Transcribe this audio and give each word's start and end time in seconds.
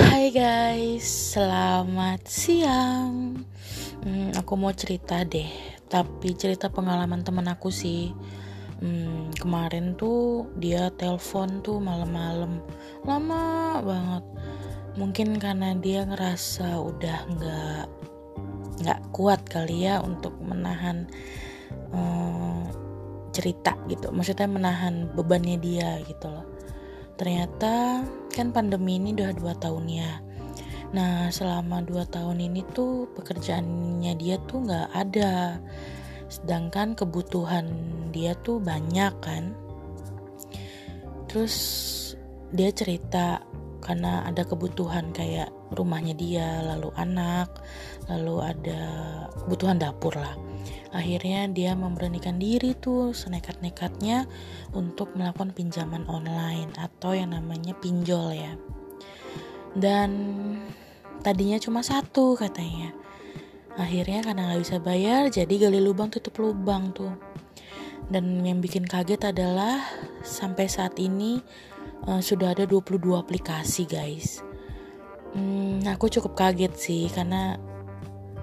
Hai 0.00 0.32
guys, 0.32 1.36
selamat 1.36 2.24
siang. 2.24 3.44
Hmm, 4.00 4.32
aku 4.32 4.56
mau 4.56 4.72
cerita 4.72 5.20
deh, 5.28 5.52
tapi 5.92 6.32
cerita 6.32 6.72
pengalaman 6.72 7.20
temen 7.20 7.44
aku 7.44 7.68
sih. 7.68 8.08
Hmm, 8.80 9.28
kemarin 9.36 10.00
tuh 10.00 10.48
dia 10.56 10.88
telepon 10.96 11.60
tuh 11.60 11.76
malam-malam, 11.76 12.64
lama 13.04 13.44
banget. 13.84 14.24
Mungkin 14.96 15.36
karena 15.36 15.76
dia 15.76 16.08
ngerasa 16.08 16.80
udah 16.80 17.18
nggak 17.36 17.84
nggak 18.80 19.00
kuat 19.12 19.44
kali 19.44 19.84
ya 19.84 20.00
untuk 20.00 20.32
menahan 20.40 21.04
hmm, 21.92 22.72
cerita 23.36 23.76
gitu. 23.84 24.08
Maksudnya 24.08 24.48
menahan 24.48 25.12
bebannya 25.12 25.60
dia 25.60 26.00
gitu 26.08 26.32
loh 26.32 26.48
ternyata 27.20 28.00
kan 28.30 28.54
pandemi 28.54 28.96
ini 28.96 29.12
udah 29.12 29.34
dua 29.34 29.52
tahun 29.58 29.84
ya. 29.90 30.12
Nah 30.90 31.30
selama 31.30 31.82
dua 31.86 32.06
tahun 32.06 32.42
ini 32.42 32.66
tuh 32.74 33.06
pekerjaannya 33.14 34.14
dia 34.18 34.38
tuh 34.46 34.66
nggak 34.66 34.88
ada. 34.94 35.58
Sedangkan 36.30 36.94
kebutuhan 36.94 37.66
dia 38.14 38.34
tuh 38.42 38.62
banyak 38.62 39.14
kan. 39.22 39.54
Terus 41.30 41.54
dia 42.50 42.74
cerita 42.74 43.42
karena 43.90 44.22
ada 44.22 44.46
kebutuhan 44.46 45.10
kayak 45.10 45.50
rumahnya 45.74 46.14
dia 46.14 46.62
lalu 46.62 46.94
anak 46.94 47.50
lalu 48.06 48.54
ada 48.54 48.82
kebutuhan 49.42 49.82
dapur 49.82 50.14
lah 50.14 50.38
Akhirnya 50.90 51.46
dia 51.46 51.78
memberanikan 51.78 52.42
diri 52.42 52.74
tuh 52.74 53.14
senekat-nekatnya 53.14 54.26
untuk 54.74 55.14
melakukan 55.14 55.54
pinjaman 55.54 56.02
online 56.10 56.74
atau 56.74 57.14
yang 57.14 57.30
namanya 57.30 57.78
pinjol 57.78 58.34
ya. 58.34 58.58
Dan 59.70 60.10
tadinya 61.22 61.62
cuma 61.62 61.86
satu 61.86 62.34
katanya. 62.34 62.90
Akhirnya 63.78 64.26
karena 64.26 64.50
nggak 64.50 64.62
bisa 64.66 64.76
bayar 64.82 65.30
jadi 65.30 65.70
gali 65.70 65.78
lubang 65.78 66.10
tutup 66.10 66.42
lubang 66.42 66.90
tuh. 66.90 67.14
Dan 68.10 68.42
yang 68.42 68.58
bikin 68.58 68.82
kaget 68.82 69.30
adalah 69.30 69.78
sampai 70.26 70.66
saat 70.66 70.98
ini 70.98 71.38
uh, 72.08 72.22
sudah 72.22 72.56
ada 72.56 72.64
22 72.64 73.00
aplikasi 73.16 73.84
guys. 73.84 74.40
Hmm, 75.36 75.82
aku 75.86 76.10
cukup 76.10 76.34
kaget 76.38 76.74
sih 76.74 77.04
karena 77.12 77.58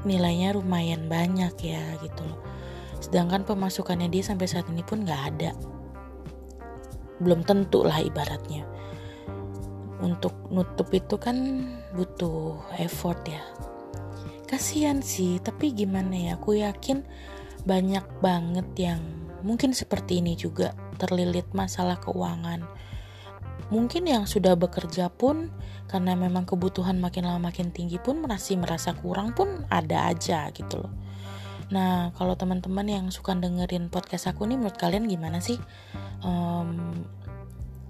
nilainya 0.07 0.55
lumayan 0.55 1.09
banyak 1.09 1.53
ya 1.59 1.83
gitu 2.03 2.21
loh. 2.23 2.39
Sedangkan 3.01 3.45
pemasukannya 3.45 4.09
dia 4.09 4.23
sampai 4.25 4.47
saat 4.49 4.67
ini 4.69 4.81
pun 4.85 5.03
nggak 5.03 5.23
ada. 5.33 5.51
Belum 7.21 7.41
tentu 7.41 7.83
lah 7.83 7.99
ibaratnya. 8.01 8.63
Untuk 9.97 10.53
nutup 10.53 10.93
itu 10.93 11.17
kan 11.17 11.65
butuh 11.97 12.61
effort 12.77 13.25
ya. 13.25 13.41
Kasihan 14.47 15.03
sih 15.03 15.43
tapi 15.43 15.75
gimana 15.75 16.15
ya 16.15 16.39
aku 16.39 16.55
yakin 16.61 17.03
banyak 17.67 18.05
banget 18.23 18.67
yang 18.79 19.01
mungkin 19.43 19.75
seperti 19.75 20.23
ini 20.23 20.39
juga 20.39 20.71
terlilit 20.95 21.51
masalah 21.51 21.99
keuangan 21.99 22.63
mungkin 23.67 24.07
yang 24.07 24.23
sudah 24.23 24.55
bekerja 24.55 25.11
pun 25.11 25.51
karena 25.87 26.15
memang 26.15 26.43
kebutuhan 26.43 26.99
makin 26.99 27.27
lama 27.27 27.51
makin 27.51 27.71
tinggi 27.71 27.99
pun 27.99 28.19
masih 28.23 28.59
merasa 28.59 28.95
kurang 28.95 29.31
pun 29.31 29.63
ada 29.71 30.11
aja 30.11 30.51
gitu 30.51 30.83
loh. 30.83 30.93
Nah 31.71 32.15
kalau 32.15 32.35
teman-teman 32.39 32.87
yang 32.87 33.05
suka 33.11 33.35
dengerin 33.35 33.91
podcast 33.91 34.31
aku 34.31 34.47
nih 34.47 34.55
menurut 34.55 34.79
kalian 34.79 35.07
gimana 35.07 35.43
sih? 35.43 35.59
Um, 36.23 37.03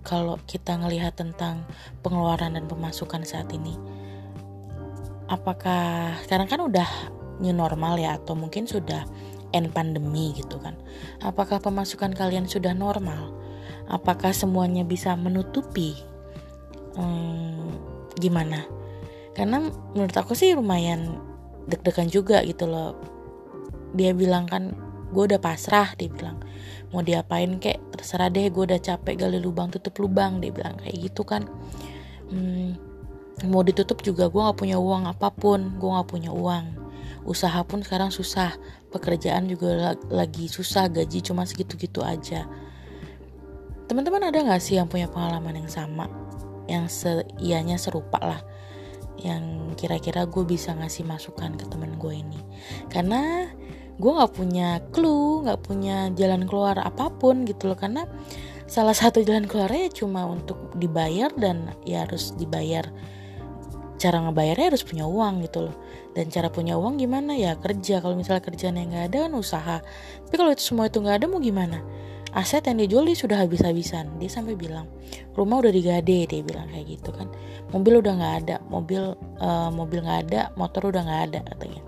kalau 0.02 0.40
kita 0.48 0.78
ngelihat 0.80 1.20
tentang 1.20 1.68
pengeluaran 2.00 2.56
dan 2.56 2.66
pemasukan 2.66 3.28
saat 3.28 3.52
ini, 3.52 3.76
apakah 5.28 6.16
sekarang 6.24 6.48
kan 6.48 6.64
udah 6.64 6.90
new 7.44 7.54
normal 7.54 8.00
ya 8.00 8.16
atau 8.16 8.34
mungkin 8.34 8.66
sudah 8.66 9.04
end 9.52 9.76
pandemi 9.76 10.32
gitu 10.34 10.58
kan? 10.64 10.80
Apakah 11.22 11.60
pemasukan 11.60 12.16
kalian 12.16 12.48
sudah 12.48 12.72
normal? 12.72 13.36
Apakah 13.88 14.36
semuanya 14.36 14.84
bisa 14.84 15.16
menutupi? 15.16 15.96
Hmm, 16.96 17.72
gimana? 18.20 18.68
Karena 19.36 19.70
menurut 19.94 20.16
aku 20.18 20.34
sih 20.34 20.54
lumayan 20.58 21.20
deg-degan 21.68 22.10
juga 22.12 22.44
gitu 22.44 22.68
loh. 22.68 22.98
Dia 23.96 24.12
bilang 24.12 24.48
kan 24.48 24.76
gue 25.12 25.24
udah 25.24 25.40
pasrah 25.40 25.96
dia 25.96 26.12
bilang. 26.12 26.40
Mau 26.92 27.04
diapain 27.04 27.60
kek? 27.60 27.80
Terserah 27.96 28.32
deh 28.32 28.48
gue 28.48 28.64
udah 28.64 28.80
capek 28.80 29.28
gali 29.28 29.40
lubang 29.40 29.72
tutup 29.72 30.00
lubang 30.00 30.40
dia 30.40 30.52
bilang 30.52 30.80
kayak 30.80 31.12
gitu 31.12 31.24
kan. 31.24 31.48
Hmm, 32.28 32.76
mau 33.48 33.64
ditutup 33.64 34.04
juga 34.04 34.28
gue 34.28 34.42
gak 34.42 34.60
punya 34.60 34.82
uang 34.82 35.08
apa 35.08 35.32
pun 35.32 35.78
gue 35.80 35.90
gak 35.90 36.10
punya 36.10 36.32
uang. 36.34 36.88
Usaha 37.28 37.60
pun 37.68 37.84
sekarang 37.84 38.10
susah 38.10 38.56
pekerjaan 38.88 39.52
juga 39.52 39.96
lagi 40.08 40.48
susah 40.48 40.88
gaji 40.88 41.20
cuma 41.20 41.44
segitu-gitu 41.44 42.00
aja 42.00 42.48
teman-teman 43.88 44.28
ada 44.28 44.44
nggak 44.44 44.60
sih 44.60 44.76
yang 44.76 44.92
punya 44.92 45.08
pengalaman 45.08 45.64
yang 45.64 45.72
sama? 45.72 46.12
Yang 46.68 46.86
se 46.92 47.12
ianya 47.40 47.80
serupa 47.80 48.20
lah. 48.20 48.42
Yang 49.18 49.74
kira-kira 49.80 50.28
gue 50.28 50.44
bisa 50.44 50.76
ngasih 50.76 51.08
masukan 51.08 51.56
ke 51.56 51.66
temen 51.72 51.96
gue 51.96 52.14
ini. 52.14 52.40
Karena 52.92 53.48
gue 53.98 54.12
nggak 54.12 54.34
punya 54.36 54.84
clue 54.94 55.42
nggak 55.48 55.64
punya 55.66 56.12
jalan 56.14 56.46
keluar 56.46 56.78
apa 56.84 57.08
pun 57.16 57.48
gitu 57.48 57.72
loh. 57.72 57.80
Karena 57.80 58.04
salah 58.68 58.94
satu 58.94 59.24
jalan 59.24 59.48
keluarnya 59.48 59.88
cuma 59.96 60.28
untuk 60.28 60.76
dibayar 60.76 61.32
dan 61.40 61.72
ya 61.88 62.04
harus 62.04 62.36
dibayar. 62.36 62.92
Cara 63.98 64.22
ngebayarnya 64.22 64.76
harus 64.76 64.84
punya 64.86 65.08
uang 65.08 65.48
gitu 65.48 65.72
loh. 65.72 65.76
Dan 66.14 66.30
cara 66.30 66.52
punya 66.52 66.78
uang 66.78 67.00
gimana? 67.00 67.34
Ya 67.34 67.56
kerja. 67.58 68.04
Kalau 68.04 68.14
misalnya 68.14 68.44
kerjaan 68.44 68.78
yang 68.78 68.94
nggak 68.94 69.16
ada 69.16 69.18
kan 69.26 69.34
usaha. 69.34 69.78
Tapi 70.28 70.36
kalau 70.36 70.52
itu 70.54 70.62
semua 70.62 70.92
itu 70.92 71.00
nggak 71.00 71.24
ada 71.24 71.26
mau 71.32 71.42
gimana 71.42 71.82
aset 72.38 72.62
yang 72.70 72.78
dijual 72.78 73.04
dia 73.10 73.18
sudah 73.18 73.42
habis-habisan. 73.42 74.22
Dia 74.22 74.30
sampai 74.30 74.54
bilang 74.54 74.86
rumah 75.34 75.58
udah 75.66 75.74
digade 75.74 76.30
dia 76.30 76.42
bilang 76.46 76.70
kayak 76.70 76.86
gitu 77.02 77.10
kan. 77.10 77.26
Mobil 77.74 77.98
udah 77.98 78.14
nggak 78.14 78.36
ada 78.46 78.56
mobil 78.70 79.18
uh, 79.42 79.74
mobil 79.74 80.06
nggak 80.06 80.30
ada 80.30 80.42
motor 80.54 80.94
udah 80.94 81.02
nggak 81.02 81.22
ada 81.34 81.40
katanya. 81.50 81.82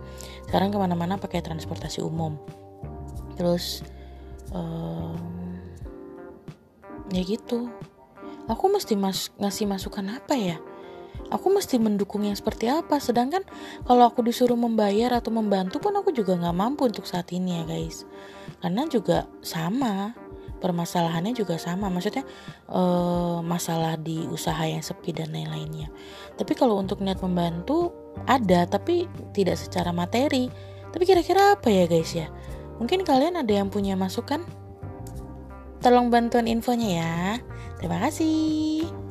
Sekarang 0.49 0.73
ke 0.73 0.77
mana-mana 0.81 1.21
pakai 1.21 1.45
transportasi 1.45 2.01
umum. 2.01 2.41
Terus 3.37 3.85
uh, 4.49 5.13
ya 7.13 7.21
gitu. 7.21 7.69
Aku 8.49 8.65
mesti 8.73 8.97
mas 8.97 9.29
ngasih 9.37 9.69
masukan 9.69 10.17
apa 10.17 10.33
ya? 10.33 10.57
Aku 11.29 11.53
mesti 11.53 11.77
mendukung 11.77 12.25
yang 12.25 12.33
seperti 12.33 12.65
apa? 12.65 12.97
Sedangkan 12.97 13.45
kalau 13.85 14.09
aku 14.09 14.25
disuruh 14.25 14.57
membayar 14.57 15.13
atau 15.13 15.29
membantu 15.29 15.77
pun 15.77 15.93
aku 15.93 16.09
juga 16.09 16.33
nggak 16.33 16.57
mampu 16.57 16.89
untuk 16.89 17.05
saat 17.05 17.29
ini 17.29 17.61
ya 17.61 17.63
guys. 17.69 18.09
Karena 18.57 18.89
juga 18.89 19.29
sama 19.45 20.17
permasalahannya 20.59 21.33
juga 21.33 21.57
sama. 21.57 21.87
Maksudnya 21.87 22.27
uh, 22.69 23.41
masalah 23.41 23.95
di 23.95 24.27
usaha 24.29 24.61
yang 24.67 24.83
sepi 24.83 25.15
dan 25.15 25.31
lain-lainnya. 25.33 25.89
Tapi 26.35 26.53
kalau 26.53 26.77
untuk 26.77 27.01
niat 27.01 27.19
membantu 27.23 27.91
ada 28.27 28.67
tapi 28.67 29.07
tidak 29.33 29.57
secara 29.57 29.89
materi. 29.95 30.51
Tapi 30.89 31.03
kira-kira 31.07 31.55
apa 31.57 31.71
ya 31.71 31.85
guys 31.87 32.11
ya? 32.13 32.27
Mungkin 32.77 33.03
kalian 33.03 33.39
ada 33.39 33.51
yang 33.51 33.67
punya 33.71 33.95
masukan? 33.97 34.45
Tolong 35.79 36.11
bantuan 36.11 36.45
infonya 36.45 36.89
ya. 37.01 37.15
Terima 37.79 38.03
kasih 38.03 39.08